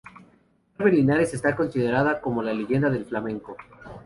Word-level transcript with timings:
Carmen 0.75 0.95
Linares 0.95 1.35
está 1.35 1.55
considerada 1.55 2.19
como 2.21 2.39
una 2.39 2.51
leyenda 2.53 2.89
del 2.89 3.05
flamenco. 3.05 3.55